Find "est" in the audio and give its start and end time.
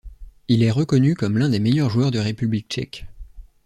0.63-0.71